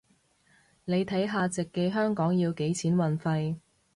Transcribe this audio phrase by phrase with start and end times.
[0.85, 3.57] 你睇下直寄香港要幾錢運費